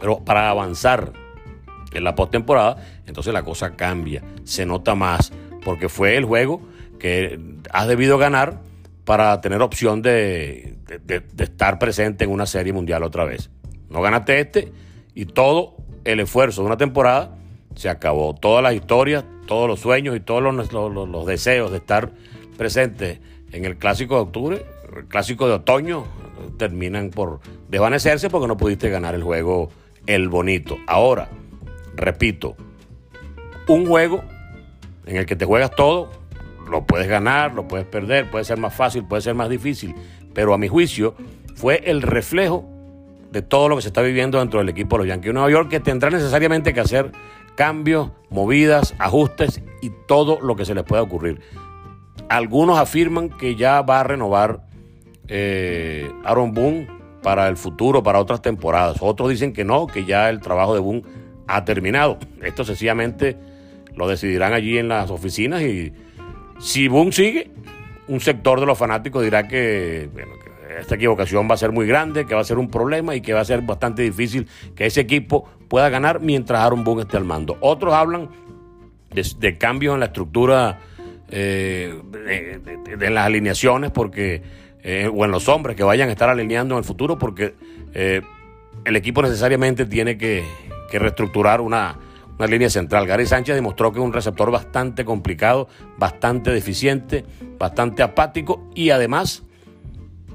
pero 0.04 0.20
para 0.20 0.50
avanzar 0.50 1.14
en 1.94 2.04
la 2.04 2.14
postemporada, 2.14 2.76
entonces 3.06 3.34
la 3.34 3.42
cosa 3.42 3.78
cambia, 3.78 4.22
se 4.44 4.66
nota 4.66 4.96
más, 4.96 5.32
porque 5.64 5.88
fue 5.88 6.18
el 6.18 6.26
juego 6.26 6.62
que 7.00 7.40
has 7.72 7.88
debido 7.88 8.18
ganar 8.18 8.60
para 9.06 9.40
tener 9.40 9.62
opción 9.62 10.02
de, 10.02 10.76
estar 11.38 11.80
presente 11.80 12.26
en 12.26 12.32
una 12.32 12.46
serie 12.46 12.74
mundial 12.74 13.04
otra 13.04 13.24
vez. 13.24 13.50
No 13.90 14.02
ganaste 14.02 14.42
este 14.42 14.74
y 15.16 15.24
todo 15.24 15.78
el 16.06 16.20
esfuerzo 16.20 16.62
de 16.62 16.68
una 16.68 16.78
temporada 16.78 17.36
se 17.76 17.90
acabó. 17.90 18.36
Todas 18.36 18.64
las 18.64 18.74
historias, 18.74 19.24
todos 19.48 19.68
los 19.68 19.80
sueños 19.80 20.16
y 20.16 20.20
todos 20.20 20.42
los, 20.44 20.72
los 20.72 21.26
deseos 21.26 21.72
de 21.72 21.78
estar 21.78 22.12
presente 22.58 23.20
en 23.52 23.66
el 23.66 23.78
clásico 23.78 24.16
de 24.16 24.22
octubre, 24.22 24.66
el 24.96 25.06
clásico 25.06 25.48
de 25.48 25.54
otoño, 25.54 26.06
terminan 26.58 27.10
por 27.10 27.40
desvanecerse 27.70 28.30
porque 28.30 28.48
no 28.48 28.58
pudiste 28.58 28.90
ganar 28.90 29.16
el 29.16 29.24
juego 29.24 29.70
el 30.06 30.30
bonito. 30.30 30.78
Ahora, 30.88 31.30
repito, 31.96 32.56
un 33.68 33.86
juego 33.86 34.24
en 35.06 35.18
el 35.18 35.26
que 35.26 35.36
te 35.36 35.46
juegas 35.46 35.72
todo, 35.72 36.10
lo 36.70 36.86
puedes 36.86 37.08
ganar, 37.08 37.54
lo 37.54 37.68
puedes 37.68 37.86
perder, 37.86 38.30
puede 38.30 38.46
ser 38.46 38.58
más 38.58 38.74
fácil, 38.74 39.06
puede 39.06 39.22
ser 39.22 39.36
más 39.36 39.50
difícil, 39.50 39.96
pero 40.34 40.54
a 40.54 40.58
mi 40.58 40.68
juicio 40.68 41.16
fue 41.56 41.84
el 41.86 42.02
reflejo 42.02 42.73
de 43.34 43.42
todo 43.42 43.68
lo 43.68 43.76
que 43.76 43.82
se 43.82 43.88
está 43.88 44.04
viviendo 44.04 44.40
dentro 44.40 44.60
del 44.60 44.70
equipo 44.70 44.96
de 44.96 45.00
los 45.00 45.08
Yankees 45.08 45.30
de 45.30 45.34
Nueva 45.34 45.50
York, 45.50 45.68
que 45.68 45.80
tendrá 45.80 46.12
necesariamente 46.12 46.72
que 46.72 46.80
hacer 46.80 47.12
cambios, 47.56 48.12
movidas, 48.30 48.94
ajustes 49.00 49.62
y 49.82 49.90
todo 50.08 50.40
lo 50.40 50.56
que 50.56 50.66
se 50.66 50.76
les 50.76 50.84
pueda 50.84 51.02
ocurrir. 51.02 51.42
Algunos 52.30 52.78
afirman 52.78 53.30
que 53.30 53.56
ya 53.56 53.82
va 53.82 54.02
a 54.02 54.04
renovar 54.04 54.68
eh, 55.28 56.12
Aaron 56.24 56.54
Boone 56.54 56.88
para 57.24 57.48
el 57.48 57.58
futuro, 57.58 58.04
para 58.04 58.20
otras 58.20 58.44
temporadas. 58.44 58.98
Otros 59.00 59.30
dicen 59.32 59.52
que 59.52 59.64
no, 59.64 59.88
que 59.88 60.06
ya 60.06 60.30
el 60.30 60.40
trabajo 60.40 60.76
de 60.76 60.80
Boone 60.80 61.02
ha 61.48 61.66
terminado. 61.66 62.20
Esto 62.44 62.64
sencillamente 62.64 63.36
lo 63.96 64.08
decidirán 64.08 64.54
allí 64.54 64.78
en 64.78 64.90
las 64.90 65.10
oficinas 65.10 65.64
y 65.64 65.92
si 66.60 66.88
Boone 66.88 67.12
sigue, 67.12 67.50
un 68.08 68.20
sector 68.20 68.60
de 68.60 68.68
los 68.68 68.78
fanáticos 68.78 69.24
dirá 69.24 69.48
que, 69.48 70.08
esta 70.80 70.96
equivocación 70.96 71.48
va 71.50 71.56
a 71.56 71.58
ser 71.58 71.72
muy 71.72 71.88
grande, 71.88 72.26
que 72.26 72.36
va 72.36 72.42
a 72.42 72.46
ser 72.46 72.58
un 72.58 72.70
problema 72.70 73.16
y 73.16 73.22
que 73.22 73.34
va 73.34 73.42
a 73.42 73.46
ser 73.46 73.62
bastante 73.62 74.02
difícil 74.02 74.48
que 74.76 74.86
ese 74.86 75.02
equipo 75.02 75.50
pueda 75.68 75.90
ganar 75.90 76.20
mientras 76.20 76.60
Aaron 76.60 76.84
Boone 76.84 77.04
esté 77.04 77.18
al 77.18 77.26
mando. 77.26 77.58
Otros 77.62 77.94
hablan 77.94 78.30
de, 79.12 79.58
cambios 79.58 79.94
en 79.94 80.00
la 80.00 80.08
estructura 80.08 80.80
eh, 81.30 81.96
las 83.00 83.26
alineaciones 83.26 83.92
porque 83.92 84.42
eh, 84.86 85.10
o 85.12 85.24
en 85.24 85.32
los 85.32 85.48
hombres 85.48 85.78
que 85.78 85.84
vayan 85.84 86.10
a 86.10 86.12
estar 86.12 86.30
alineando 86.30 86.76
en 86.76 86.80
el 86.80 86.84
futuro, 86.84 87.18
porque 87.18 87.56
eh, 87.94 88.22
el 88.84 88.96
equipo 88.98 89.22
necesariamente 89.22 89.86
tiene 89.86 90.18
que, 90.18 90.44
reestructurar 90.92 91.60
una, 91.62 91.98
línea 92.48 92.70
central. 92.70 93.08
Gary 93.08 93.26
Sánchez 93.26 93.56
demostró 93.56 93.94
que 93.94 94.00
es 94.00 94.06
un 94.06 94.12
receptor 94.12 94.52
bastante 94.52 95.06
complicado, 95.06 95.70
bastante 95.98 96.52
deficiente, 96.52 97.24
bastante 97.58 98.04
apático 98.04 98.70
y 98.76 98.90
además 98.90 99.44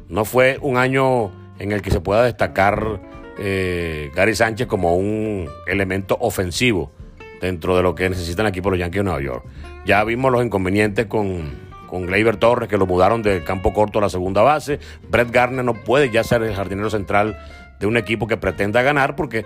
no 0.08 0.24
fue 0.24 0.58
un 0.60 0.76
año 0.76 1.30
en 1.58 1.72
el 1.72 1.82
que 1.82 1.90
se 1.90 2.00
pueda 2.00 2.24
destacar 2.24 3.00
eh, 3.38 4.10
Gary 4.14 4.34
Sánchez 4.34 4.66
como 4.66 4.96
un 4.96 5.48
elemento 5.66 6.16
ofensivo 6.20 6.92
dentro 7.40 7.76
de 7.76 7.82
lo 7.82 7.94
que 7.94 8.08
necesitan 8.08 8.46
equipo 8.46 8.70
de 8.70 8.76
los 8.76 8.80
Yankees 8.80 9.00
de 9.00 9.04
Nueva 9.04 9.20
York. 9.20 9.44
Ya 9.84 10.02
vimos 10.04 10.32
los 10.32 10.44
inconvenientes 10.44 11.06
con, 11.06 11.50
con 11.86 12.06
Gleyber 12.06 12.36
Torres, 12.36 12.68
que 12.68 12.76
lo 12.76 12.86
mudaron 12.86 13.22
de 13.22 13.42
campo 13.44 13.72
corto 13.72 13.98
a 13.98 14.02
la 14.02 14.08
segunda 14.08 14.42
base. 14.42 14.78
Brett 15.08 15.30
Garner 15.30 15.64
no 15.64 15.74
puede 15.74 16.10
ya 16.10 16.24
ser 16.24 16.42
el 16.42 16.54
jardinero 16.54 16.90
central 16.90 17.38
de 17.80 17.86
un 17.86 17.96
equipo 17.96 18.26
que 18.26 18.36
pretenda 18.36 18.82
ganar 18.82 19.16
porque 19.16 19.44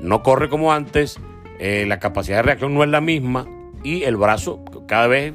no 0.00 0.22
corre 0.22 0.48
como 0.48 0.72
antes, 0.72 1.18
eh, 1.58 1.84
la 1.86 1.98
capacidad 1.98 2.38
de 2.38 2.42
reacción 2.42 2.74
no 2.74 2.82
es 2.82 2.90
la 2.90 3.00
misma 3.00 3.46
y 3.82 4.02
el 4.04 4.16
brazo 4.16 4.64
cada 4.86 5.06
vez 5.06 5.32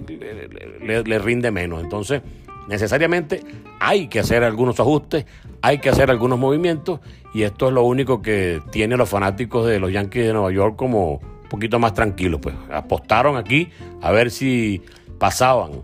le, 0.81 1.19
rinde 1.19 1.51
menos. 1.51 1.81
Entonces, 1.81 2.21
necesariamente 2.69 3.43
hay 3.79 4.07
que 4.07 4.19
hacer 4.19 4.43
algunos 4.43 4.79
ajustes, 4.79 5.25
hay 5.61 5.79
que 5.79 5.89
hacer 5.89 6.11
algunos 6.11 6.37
movimientos 6.37 6.99
y 7.33 7.41
esto 7.41 7.67
es 7.67 7.73
lo 7.73 7.83
único 7.83 8.21
que 8.21 8.61
tiene 8.71 8.95
los 8.95 9.09
fanáticos 9.09 9.67
de 9.67 9.79
los 9.79 9.91
Yankees 9.91 10.27
de 10.27 10.33
Nueva 10.33 10.51
York 10.51 10.75
como 10.75 11.15
un 11.15 11.49
poquito 11.49 11.79
más 11.79 11.95
tranquilos. 11.95 12.39
Pues 12.41 12.55
apostaron 12.71 13.37
aquí 13.37 13.69
a 14.01 14.11
ver 14.11 14.29
si 14.29 14.83
pasaban 15.17 15.81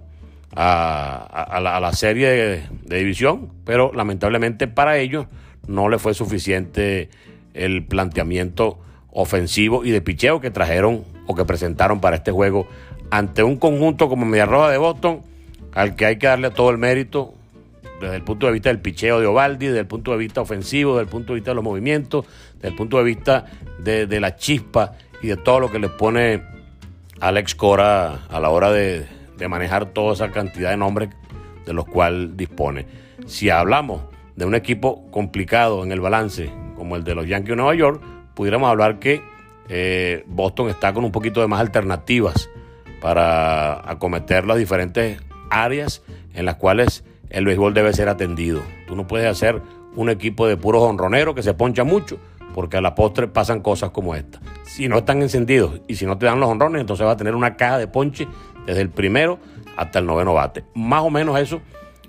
a, 0.56 1.60
la, 1.82 1.92
serie 1.94 2.30
de, 2.30 2.98
división, 2.98 3.52
pero 3.66 3.92
lamentablemente 3.94 4.68
para 4.68 4.98
ellos 5.00 5.26
no 5.68 5.90
le 5.90 5.98
fue 5.98 6.14
suficiente 6.14 7.10
el 7.54 7.84
planteamiento 7.84 8.80
ofensivo 9.12 9.84
y 9.84 9.92
de 9.92 10.02
picheo 10.02 10.40
que 10.40 10.52
trajeron 10.52 11.04
o 11.26 11.36
que 11.36 11.46
presentaron 11.46 12.00
para 12.00 12.18
este 12.18 12.32
juego 12.32 12.68
ante 13.10 13.44
un 13.44 13.58
conjunto 13.58 14.08
como 14.08 14.26
Mediarroja 14.26 14.70
de 14.70 14.78
Boston, 14.78 15.22
al 15.76 15.96
que 15.96 16.06
hay 16.06 16.18
que 16.18 16.28
darle 16.28 16.50
todo 16.50 16.72
el 16.72 16.78
mérito 16.78 17.34
desde 18.02 18.16
el 18.16 18.24
punto 18.24 18.48
de 18.48 18.54
vista 18.54 18.70
del 18.70 18.80
picheo 18.80 19.20
de 19.20 19.28
Ovaldi, 19.28 19.68
desde 19.68 19.82
el 19.82 19.88
punto 19.88 20.12
de 20.12 20.18
vista 20.18 20.42
ofensivo, 20.42 20.94
desde 20.94 21.04
el 21.04 21.10
punto 21.10 21.34
de 21.34 21.36
vista 21.36 21.52
de 21.52 21.56
los 21.56 21.64
movimientos, 21.64 22.26
desde 22.56 22.70
el 22.70 22.76
punto 22.76 22.98
de 22.98 23.04
vista 23.04 23.46
de, 23.80 24.20
la 24.20 24.36
chispa 24.36 24.94
y 25.22 25.28
de 25.28 25.38
todo 25.38 25.60
lo 25.60 25.72
que 25.72 25.80
le 25.80 25.90
pone 25.90 26.44
Alex 27.20 27.56
Cora 27.56 28.26
a 28.28 28.40
la 28.40 28.50
hora 28.50 28.72
de, 28.72 29.06
de 29.38 29.48
manejar 29.48 29.88
toda 29.88 30.14
esa 30.14 30.32
cantidad 30.32 30.72
de 30.72 30.78
nombres 30.78 31.10
de 31.66 31.74
los 31.74 31.86
cuales 31.86 32.36
dispone. 32.36 32.86
Si 33.26 33.50
hablamos 33.50 34.04
de 34.36 34.46
un 34.46 34.56
equipo 34.56 35.10
complicado 35.12 35.84
en 35.84 35.92
el 35.92 36.02
balance 36.02 36.52
como 36.76 36.96
el 36.96 37.04
de 37.04 37.16
los 37.16 37.28
Yankees 37.28 37.50
de 37.50 37.56
Nueva 37.56 37.76
York, 37.76 38.02
pudiéramos 38.34 38.70
hablar 38.70 39.00
que 39.00 39.22
eh, 39.70 40.24
Boston 40.28 40.70
está 40.70 40.94
con 40.94 41.06
un 41.06 41.12
poquito 41.12 41.42
de 41.42 41.48
más 41.48 41.60
alternativas 41.60 42.50
para 43.02 43.90
acometer 43.90 44.46
las 44.46 44.58
diferentes 44.58 45.22
áreas 45.50 46.02
en 46.34 46.46
las 46.46 46.56
cuales 46.56 47.04
el 47.30 47.46
béisbol 47.46 47.74
debe 47.74 47.94
ser 47.94 48.10
atendido. 48.10 48.62
Tú 48.88 48.96
no 48.96 49.08
puedes 49.08 49.28
hacer 49.28 49.62
un 49.96 50.10
equipo 50.10 50.48
de 50.48 50.58
puros 50.58 50.84
honroneros 50.84 51.36
que 51.36 51.44
se 51.44 51.54
poncha 51.54 51.84
mucho, 51.84 52.18
porque 52.54 52.78
a 52.78 52.82
la 52.82 52.96
postre 52.96 53.28
pasan 53.28 53.62
cosas 53.62 53.90
como 53.92 54.16
esta. 54.16 54.40
Si 54.64 54.88
no 54.88 54.98
están 54.98 55.22
encendidos 55.22 55.82
y 55.88 55.96
si 55.96 56.06
no 56.06 56.18
te 56.18 56.26
dan 56.26 56.40
los 56.40 56.50
honrones, 56.50 56.82
entonces 56.82 57.06
va 57.06 57.12
a 57.12 57.18
tener 57.18 57.36
una 57.36 57.56
caja 57.56 57.78
de 57.78 57.88
ponche 57.88 58.28
desde 58.66 58.82
el 58.82 58.90
primero 58.90 59.40
hasta 59.78 60.00
el 60.00 60.06
noveno 60.06 60.34
bate. 60.34 60.64
Más 60.74 61.02
o 61.04 61.10
menos 61.10 61.40
eso, 61.40 61.62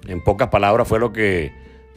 en 0.07 0.23
pocas 0.23 0.49
palabras, 0.49 0.87
fue 0.87 0.99
lo 0.99 1.13
que 1.13 1.53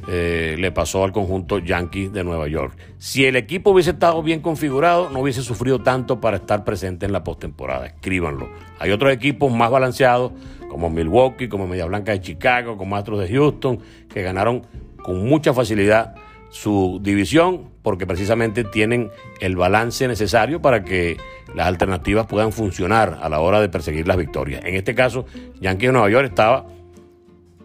eh, 0.08 0.56
le 0.58 0.72
pasó 0.72 1.04
al 1.04 1.12
conjunto 1.12 1.60
Yankee 1.60 2.08
de 2.08 2.24
Nueva 2.24 2.48
York. 2.48 2.78
Si 2.98 3.26
el 3.26 3.36
equipo 3.36 3.72
hubiese 3.72 3.92
estado 3.92 4.24
bien 4.24 4.42
configurado, 4.42 5.10
no 5.10 5.20
hubiese 5.20 5.42
sufrido 5.42 5.80
tanto 5.80 6.20
para 6.20 6.38
estar 6.38 6.64
presente 6.64 7.06
en 7.06 7.12
la 7.12 7.24
postemporada. 7.24 7.88
Escríbanlo. 7.88 8.50
Hay 8.80 8.92
otros 8.92 9.12
equipos 9.12 9.52
más 9.52 9.70
balanceados, 9.70 10.32
como 10.70 10.90
Milwaukee, 10.90 11.50
como 11.50 11.68
Media 11.68 11.86
Blanca 11.86 12.12
de 12.12 12.22
Chicago, 12.22 12.78
como 12.78 12.96
Astros 12.96 13.20
de 13.20 13.30
Houston, 13.30 13.80
que 14.08 14.22
ganaron 14.22 14.66
con 15.04 15.26
mucha 15.28 15.54
facilidad 15.54 16.16
su 16.50 17.00
división 17.02 17.70
porque 17.84 18.08
precisamente 18.08 18.64
tienen 18.64 19.12
el 19.40 19.56
balance 19.56 20.08
necesario 20.08 20.62
para 20.62 20.84
que 20.84 21.18
las 21.56 21.68
alternativas 21.68 22.26
puedan 22.26 22.52
funcionar 22.52 23.20
a 23.22 23.30
la 23.30 23.40
hora 23.40 23.62
de 23.62 23.70
perseguir 23.70 24.08
las 24.08 24.18
victorias. 24.18 24.64
En 24.66 24.76
este 24.76 24.96
caso, 24.96 25.26
Yankee 25.62 25.88
de 25.88 25.94
Nueva 25.94 26.10
York 26.10 26.28
estaba 26.28 26.66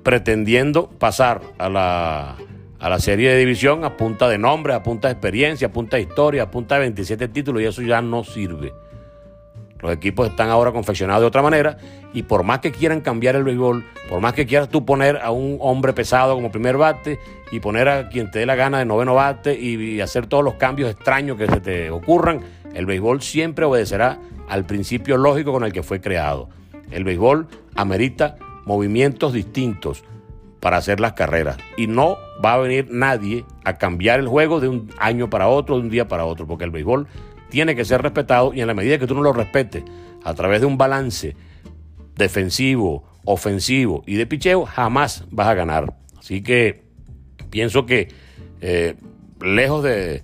pretendiendo 0.05 0.89
pasar 0.89 1.41
a 1.59 1.69
la, 1.69 2.37
a 2.79 2.89
la 2.89 2.99
serie 3.01 3.31
de 3.31 3.39
división 3.39 3.85
a 3.85 3.97
punta 3.97 4.29
de 4.29 4.39
nombre, 4.39 4.75
a 4.75 4.83
punta 4.83 5.09
de 5.09 5.13
experiencia, 5.13 5.69
a 5.69 5.73
punta 5.73 5.97
de 5.97 6.03
historia, 6.03 6.45
a 6.45 6.51
punta 6.51 6.75
de 6.77 6.83
27 6.83 7.29
títulos 7.29 7.63
y 7.63 7.65
eso 7.65 7.83
ya 7.83 8.01
no 8.03 8.23
sirve. 8.23 8.73
Los 9.81 9.93
equipos 9.93 10.29
están 10.29 10.49
ahora 10.49 10.73
confeccionados 10.73 11.23
de 11.23 11.27
otra 11.27 11.43
manera 11.43 11.77
y 12.15 12.23
por 12.23 12.43
más 12.43 12.61
que 12.61 12.73
quieran 12.73 13.01
cambiar 13.01 13.37
el 13.37 13.45
béisbol, 13.45 13.85
por 14.09 14.21
más 14.21 14.33
que 14.33 14.47
quieras 14.47 14.69
tú 14.69 14.85
poner 14.85 15.19
a 15.19 15.31
un 15.31 15.59
hombre 15.61 15.93
pesado 15.93 16.35
como 16.35 16.51
primer 16.51 16.77
bate 16.77 17.19
y 17.51 17.61
poner 17.61 17.89
a 17.89 18.09
quien 18.09 18.31
te 18.31 18.39
dé 18.39 18.47
la 18.47 18.55
gana 18.55 18.79
de 18.79 18.85
noveno 18.85 19.15
bate 19.15 19.59
y, 19.59 20.01
hacer 20.01 20.27
todos 20.27 20.45
los 20.45 20.55
cambios 20.55 20.91
extraños 20.91 21.37
que 21.37 21.47
se 21.47 21.61
te 21.61 21.91
ocurran, 21.91 22.41
el 22.75 22.87
béisbol 22.87 23.21
siempre 23.21 23.65
obedecerá 23.65 24.19
al 24.49 24.65
principio 24.65 25.17
lógico 25.17 25.53
con 25.53 25.65
el 25.65 25.73
que 25.73 25.83
fue 25.83 26.01
creado. 26.01 26.49
El 26.91 27.05
béisbol 27.05 27.47
amerita 27.75 28.37
movimientos 28.67 29.33
distintos 29.33 30.05
para 30.61 30.79
hacer 30.79 31.01
las 31.01 31.13
carreras. 31.13 31.59
Y 31.77 31.87
no 31.87 32.17
va 32.43 32.55
a 32.55 32.59
venir 32.59 32.89
nadie 32.91 33.45
a 33.65 33.77
cambiar 33.77 34.21
el 34.21 34.29
juego 34.29 34.61
de 34.61 34.69
un 34.69 34.91
año 34.99 35.29
para 35.29 35.49
otro, 35.49 35.77
de 35.77 35.83
un 35.83 35.91
día 35.91 36.09
para 36.09 36.25
otro, 36.25 36.47
porque 36.47 36.65
el 36.65 36.71
béisbol 36.71 37.07
tiene 37.51 37.77
que 37.77 37.85
ser 37.85 38.03
respetado 38.03 38.53
y 38.55 38.61
en 38.61 38.67
la 38.67 38.75
medida 38.75 38.99
que 38.99 39.07
tú 39.07 39.15
no 39.15 39.23
lo 39.23 39.33
respetes 39.33 39.85
a 40.23 40.35
través 40.35 40.61
de 40.61 40.67
un 40.67 40.79
balance 40.79 41.37
defensivo, 42.17 43.05
ofensivo 43.25 44.03
y 44.07 44.15
de 44.15 44.27
picheo, 44.27 44.65
jamás 44.65 45.25
vas 45.31 45.49
a 45.49 45.55
ganar. 45.55 45.95
Así 46.19 46.43
que 46.43 46.83
pienso 47.51 47.87
que 47.87 48.09
eh, 48.61 48.95
lejos 49.41 49.85
de, 49.85 50.23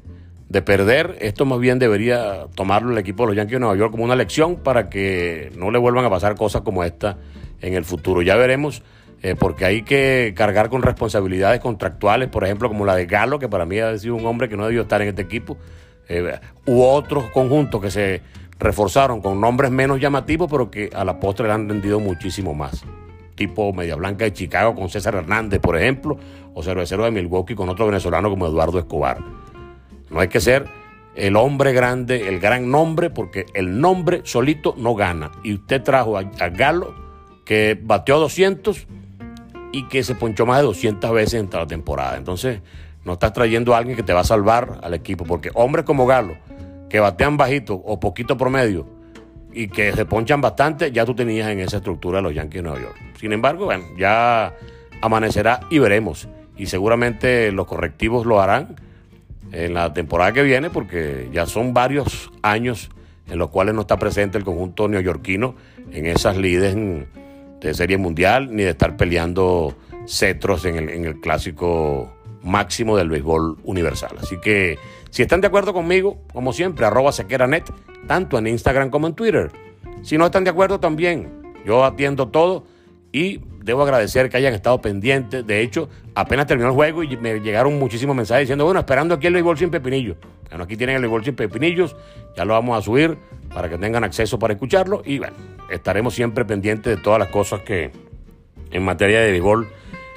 de 0.50 0.62
perder, 0.62 1.16
esto 1.21 1.47
más 1.47 1.61
bien 1.61 1.78
debería 1.78 2.47
tomarlo 2.57 2.90
el 2.90 2.99
equipo 2.99 3.23
de 3.23 3.28
los 3.28 3.37
Yankees 3.37 3.52
de 3.52 3.61
Nueva 3.61 3.76
York 3.76 3.92
como 3.92 4.02
una 4.02 4.16
lección 4.16 4.57
para 4.57 4.90
que 4.90 5.52
no 5.57 5.71
le 5.71 5.78
vuelvan 5.78 6.04
a 6.04 6.11
pasar 6.11 6.35
cosas 6.35 6.62
como 6.62 6.83
esta 6.83 7.19
en 7.61 7.75
el 7.75 7.85
futuro. 7.85 8.21
Ya 8.21 8.35
veremos, 8.35 8.83
eh, 9.23 9.37
porque 9.38 9.64
hay 9.64 9.83
que 9.83 10.35
cargar 10.37 10.69
con 10.69 10.83
responsabilidades 10.83 11.61
contractuales, 11.61 12.28
por 12.28 12.42
ejemplo, 12.42 12.66
como 12.66 12.85
la 12.85 12.97
de 12.97 13.07
Galo, 13.07 13.38
que 13.38 13.49
para 13.49 13.64
mí 13.64 13.78
ha 13.78 13.97
sido 13.97 14.16
un 14.16 14.26
hombre 14.26 14.49
que 14.49 14.57
no 14.57 14.66
debió 14.66 14.83
estar 14.83 15.00
en 15.02 15.09
este 15.09 15.23
equipo, 15.23 15.57
eh, 16.09 16.40
u 16.66 16.83
otros 16.83 17.30
conjuntos 17.30 17.80
que 17.80 17.92
se 17.92 18.21
reforzaron 18.59 19.21
con 19.21 19.40
nombres 19.40 19.71
menos 19.71 20.00
llamativos, 20.00 20.50
pero 20.50 20.69
que 20.69 20.90
a 20.92 21.04
la 21.04 21.21
postre 21.21 21.47
le 21.47 21.52
han 21.52 21.69
rendido 21.69 22.00
muchísimo 22.00 22.54
más. 22.54 22.85
Tipo 23.37 23.73
Media 23.73 23.95
Blanca 23.95 24.25
de 24.25 24.33
Chicago 24.33 24.75
con 24.75 24.88
César 24.88 25.14
Hernández, 25.14 25.61
por 25.61 25.76
ejemplo, 25.76 26.19
o 26.54 26.62
Cervecero 26.64 27.04
de 27.04 27.12
Milwaukee 27.12 27.54
con 27.54 27.69
otro 27.69 27.87
venezolano 27.87 28.28
como 28.30 28.49
Eduardo 28.49 28.80
Escobar. 28.80 29.19
No 30.11 30.21
hay 30.21 30.29
que 30.29 30.40
ser 30.40 30.67
el 31.14 31.37
hombre 31.37 31.73
grande, 31.73 32.29
el 32.29 32.40
gran 32.40 32.71
nombre, 32.71 33.11
porque 33.11 33.47
el 33.55 33.81
nombre 33.81 34.23
solito 34.25 34.75
no 34.76 34.95
gana. 34.95 35.31
Y 35.43 35.55
usted 35.55 35.83
trajo 35.83 36.19
a 36.19 36.23
Galo 36.23 36.95
que 37.45 37.79
bateó 37.81 38.19
200 38.21 38.87
y 39.73 39.88
que 39.88 40.02
se 40.02 40.14
ponchó 40.14 40.47
más 40.47 40.59
de 40.59 40.64
200 40.64 41.12
veces 41.12 41.35
en 41.35 41.49
toda 41.49 41.64
la 41.64 41.69
temporada. 41.69 42.17
Entonces, 42.17 42.61
no 43.05 43.14
estás 43.14 43.33
trayendo 43.33 43.75
a 43.75 43.79
alguien 43.79 43.97
que 43.97 44.02
te 44.02 44.12
va 44.12 44.21
a 44.21 44.25
salvar 44.25 44.81
al 44.83 44.95
equipo, 44.95 45.25
porque 45.25 45.50
hombres 45.55 45.85
como 45.85 46.07
Galo, 46.07 46.37
que 46.88 47.00
batean 47.00 47.37
bajito 47.37 47.75
o 47.75 47.99
poquito 47.99 48.37
promedio 48.37 48.87
y 49.52 49.69
que 49.69 49.93
se 49.93 50.05
ponchan 50.05 50.40
bastante, 50.40 50.93
ya 50.93 51.05
tú 51.05 51.14
tenías 51.14 51.49
en 51.49 51.61
esa 51.61 51.79
estructura 51.79 52.21
los 52.21 52.35
Yankees 52.35 52.62
de 52.62 52.69
Nueva 52.69 52.81
York. 52.81 52.97
Sin 53.19 53.33
embargo, 53.33 53.64
bueno, 53.67 53.85
ya 53.99 54.55
amanecerá 55.00 55.61
y 55.71 55.79
veremos. 55.79 56.29
Y 56.57 56.67
seguramente 56.67 57.50
los 57.52 57.67
correctivos 57.67 58.26
lo 58.26 58.40
harán 58.40 58.76
en 59.52 59.75
la 59.75 59.92
temporada 59.92 60.33
que 60.33 60.42
viene, 60.42 60.71
porque 60.71 61.28
ya 61.33 61.47
son 61.47 61.75
varios 61.75 62.30
años 62.42 62.90
en 63.28 63.38
los 63.38 63.50
cuales 63.50 63.75
no 63.75 63.83
está 63.83 63.99
presente 63.99 64.38
el 64.38 64.45
conjunto 64.45 64.88
neoyorquino 64.88 65.54
en 65.92 66.07
esas 66.07 66.37
lides 66.37 66.75
de 66.75 67.75
Serie 67.75 67.97
Mundial 67.97 68.54
ni 68.54 68.62
de 68.62 68.71
estar 68.71 68.97
peleando 68.97 69.76
cetros 70.07 70.64
en 70.64 70.76
el, 70.76 70.88
en 70.88 71.04
el 71.04 71.21
clásico 71.21 72.12
máximo 72.42 72.97
del 72.97 73.09
béisbol 73.09 73.59
universal. 73.64 74.16
Así 74.21 74.38
que 74.40 74.78
si 75.11 75.23
están 75.23 75.40
de 75.40 75.49
acuerdo 75.49 75.73
conmigo, 75.73 76.19
como 76.33 76.52
siempre, 76.52 76.87
arroba 76.87 77.12
sequeranet, 77.12 77.71
tanto 78.07 78.38
en 78.38 78.47
Instagram 78.47 78.90
como 78.90 79.07
en 79.07 79.14
Twitter. 79.14 79.50
Si 80.02 80.16
no 80.16 80.26
están 80.26 80.45
de 80.45 80.50
acuerdo 80.50 80.80
también, 80.80 81.54
yo 81.64 81.85
atiendo 81.85 82.28
todo 82.28 82.64
y 83.12 83.40
debo 83.62 83.83
agradecer 83.83 84.29
que 84.29 84.37
hayan 84.37 84.55
estado 84.55 84.81
pendientes. 84.81 85.47
De 85.47 85.61
hecho, 85.61 85.88
apenas 86.14 86.47
terminó 86.47 86.69
el 86.69 86.75
juego 86.75 87.02
y 87.02 87.17
me 87.17 87.40
llegaron 87.40 87.79
muchísimos 87.79 88.17
mensajes 88.17 88.43
diciendo, 88.43 88.64
bueno, 88.64 88.81
esperando 88.81 89.14
aquí 89.14 89.26
el 89.26 89.35
béisbol 89.35 89.59
sin 89.59 89.71
pepinillos. 89.71 90.17
Bueno, 90.49 90.64
aquí 90.64 90.76
tienen 90.76 90.97
el 90.97 91.02
béisbol 91.02 91.25
sin 91.25 91.37
pepinillos, 91.37 91.97
ya 92.37 92.45
lo 92.45 92.55
vamos 92.55 92.79
a 92.79 92.83
subir 92.83 93.19
para 93.55 93.69
que 93.69 93.79
tengan 93.79 94.05
acceso 94.05 94.38
para 94.38 94.55
escucharlo 94.55 95.02
y 95.05 95.19
bueno, 95.19 95.35
estaremos 95.71 96.14
siempre 96.14 96.45
pendientes 96.45 96.97
de 96.97 97.02
todas 97.02 97.19
las 97.19 97.29
cosas 97.29 97.61
que 97.61 97.90
en 98.71 98.83
materia 98.83 99.21
de 99.21 99.31
béisbol 99.31 99.69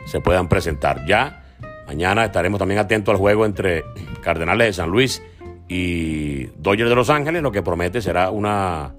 se 0.06 0.22
puedan 0.22 0.48
presentar. 0.48 1.06
Ya 1.06 1.46
mañana 1.88 2.26
estaremos 2.26 2.60
también 2.60 2.80
atentos 2.80 3.14
al 3.14 3.20
juego 3.20 3.46
entre 3.46 3.84
Cardenales 4.22 4.68
de 4.68 4.74
San 4.74 4.90
Luis 4.90 5.22
y 5.68 6.46
Dodgers 6.58 6.90
de 6.90 6.96
Los 6.96 7.10
Ángeles, 7.10 7.42
lo 7.42 7.52
que 7.52 7.62
promete 7.62 8.02
será 8.02 8.30
una 8.30 8.94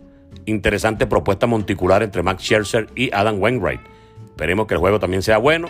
interesante 0.46 1.06
propuesta 1.06 1.46
monticular 1.46 2.02
entre 2.02 2.22
Max 2.22 2.42
Scherzer 2.42 2.88
y 2.94 3.12
Adam 3.12 3.40
Wainwright. 3.40 3.93
Esperemos 4.34 4.66
que 4.66 4.74
el 4.74 4.80
juego 4.80 4.98
también 4.98 5.22
sea 5.22 5.38
bueno 5.38 5.68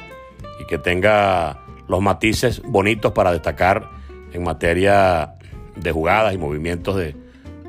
y 0.59 0.67
que 0.67 0.79
tenga 0.79 1.61
los 1.87 2.01
matices 2.01 2.63
bonitos 2.63 3.13
para 3.13 3.31
destacar 3.31 3.91
en 4.33 4.43
materia 4.43 5.35
de 5.77 5.93
jugadas 5.93 6.33
y 6.33 6.39
movimientos 6.39 6.97
de, 6.97 7.15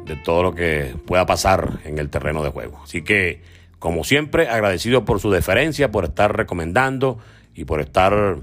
de 0.06 0.16
todo 0.16 0.42
lo 0.42 0.56
que 0.56 0.96
pueda 1.06 1.26
pasar 1.26 1.80
en 1.84 1.98
el 1.98 2.10
terreno 2.10 2.44
de 2.44 2.52
juego. 2.52 2.80
Así 2.84 3.02
que, 3.02 3.42
como 3.80 4.04
siempre, 4.04 4.48
agradecido 4.48 5.04
por 5.04 5.20
su 5.20 5.32
deferencia, 5.32 5.92
por 5.92 6.06
estar 6.06 6.36
recomendando 6.36 7.18
y 7.54 7.66
por 7.66 7.82
estar 7.82 8.38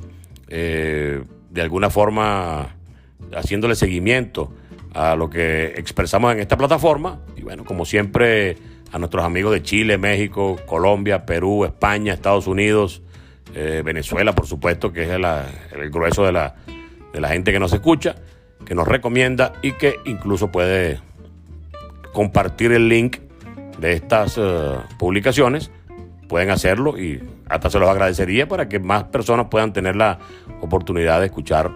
eh, 0.49 1.23
de 1.51 1.63
alguna 1.63 1.89
forma 1.89 2.75
haciéndole 3.35 3.75
seguimiento 3.77 4.53
a 4.95 5.17
lo 5.17 5.31
que 5.31 5.75
expresamos 5.77 6.33
en 6.35 6.41
esta 6.41 6.57
plataforma. 6.57 7.21
Y 7.37 7.43
bueno, 7.43 7.65
como 7.65 7.87
siempre, 7.87 8.57
a 8.93 8.99
nuestros 8.99 9.25
amigos 9.25 9.53
de 9.53 9.63
Chile, 9.63 9.99
México, 9.99 10.57
Colombia, 10.67 11.25
Perú, 11.25 11.65
España, 11.65 12.13
Estados 12.13 12.47
Unidos, 12.47 13.03
eh, 13.55 13.83
Venezuela, 13.85 14.35
por 14.35 14.47
supuesto, 14.47 14.93
que 14.93 15.05
es 15.05 15.11
el 15.11 15.91
grueso 15.91 16.25
de 16.25 16.33
la, 16.33 16.55
de 17.13 17.21
la 17.21 17.29
gente 17.29 17.53
que 17.53 17.59
nos 17.59 17.73
escucha, 17.73 18.17
que 18.65 18.75
nos 18.75 18.87
recomienda 18.87 19.55
y 19.63 19.73
que 19.73 19.97
incluso 20.05 20.53
puede 20.53 21.01
compartir 22.13 22.73
el 22.73 22.89
link 22.89 23.19
de 23.79 23.95
estas 23.95 24.39
eh, 24.39 24.77
publicaciones. 24.99 25.71
Pueden 26.29 26.51
hacerlo 26.51 26.99
y 26.99 27.23
hasta 27.49 27.71
se 27.71 27.79
los 27.79 27.89
agradecería 27.89 28.49
para 28.49 28.69
que 28.69 28.79
más 28.79 29.05
personas 29.05 29.47
puedan 29.51 29.73
tener 29.73 29.97
la 29.97 30.19
oportunidad 30.61 31.21
de 31.21 31.27
escuchar 31.27 31.71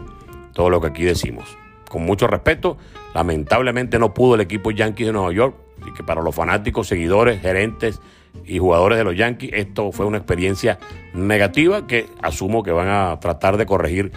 todo 0.52 0.70
lo 0.70 0.80
que 0.80 0.88
aquí 0.88 1.04
decimos. 1.04 1.56
Con 1.90 2.04
mucho 2.04 2.26
respeto, 2.26 2.78
lamentablemente 3.14 3.98
no 3.98 4.14
pudo 4.14 4.34
el 4.34 4.40
equipo 4.40 4.70
Yankees 4.70 5.08
de 5.08 5.12
Nueva 5.12 5.32
York, 5.32 5.56
y 5.86 5.92
que 5.92 6.02
para 6.02 6.22
los 6.22 6.34
fanáticos, 6.34 6.88
seguidores, 6.88 7.40
gerentes 7.40 8.00
y 8.44 8.58
jugadores 8.58 8.98
de 8.98 9.04
los 9.04 9.16
Yankees, 9.16 9.50
esto 9.54 9.92
fue 9.92 10.06
una 10.06 10.18
experiencia 10.18 10.78
negativa 11.14 11.86
que 11.86 12.06
asumo 12.22 12.62
que 12.62 12.72
van 12.72 12.88
a 12.88 13.18
tratar 13.20 13.56
de 13.56 13.66
corregir 13.66 14.12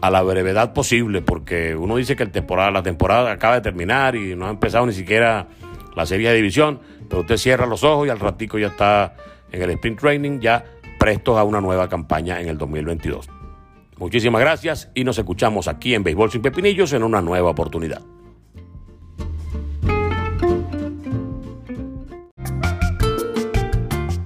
a 0.00 0.10
la 0.10 0.22
brevedad 0.22 0.72
posible, 0.72 1.22
porque 1.22 1.74
uno 1.74 1.96
dice 1.96 2.16
que 2.16 2.24
el 2.24 2.30
temporada, 2.30 2.70
la 2.70 2.82
temporada 2.82 3.32
acaba 3.32 3.54
de 3.54 3.60
terminar 3.62 4.16
y 4.16 4.34
no 4.34 4.46
ha 4.46 4.50
empezado 4.50 4.84
ni 4.86 4.92
siquiera 4.92 5.48
la 5.96 6.04
serie 6.04 6.28
de 6.28 6.36
división, 6.36 6.80
pero 7.08 7.22
usted 7.22 7.36
cierra 7.36 7.66
los 7.66 7.84
ojos 7.84 8.06
y 8.06 8.10
al 8.10 8.20
ratico 8.20 8.58
ya 8.58 8.66
está 8.68 9.14
en 9.50 9.62
el 9.62 9.70
sprint 9.70 10.00
training, 10.00 10.40
ya 10.40 10.64
prestos 10.98 11.38
a 11.38 11.44
una 11.44 11.60
nueva 11.60 11.88
campaña 11.88 12.40
en 12.40 12.48
el 12.48 12.58
2022. 12.58 13.28
Muchísimas 13.96 14.40
gracias 14.40 14.90
y 14.94 15.04
nos 15.04 15.18
escuchamos 15.18 15.68
aquí 15.68 15.94
en 15.94 16.02
Béisbol 16.02 16.30
sin 16.30 16.42
Pepinillos 16.42 16.92
en 16.92 17.04
una 17.04 17.22
nueva 17.22 17.50
oportunidad. 17.50 18.02